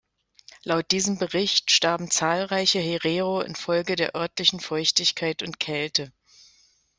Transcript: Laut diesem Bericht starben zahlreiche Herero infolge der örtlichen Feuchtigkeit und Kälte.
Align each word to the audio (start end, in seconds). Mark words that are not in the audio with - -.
Laut 0.63 0.89
diesem 0.89 1.19
Bericht 1.19 1.69
starben 1.69 2.09
zahlreiche 2.09 2.79
Herero 2.79 3.39
infolge 3.41 3.95
der 3.95 4.15
örtlichen 4.15 4.59
Feuchtigkeit 4.59 5.43
und 5.43 5.59
Kälte. 5.59 6.11